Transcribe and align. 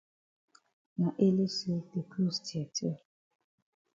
Na 0.99 1.09
ele 1.25 1.45
say 1.57 1.77
the 1.91 2.01
closs 2.11 2.37
tear 2.45 2.67
tear. 2.75 2.97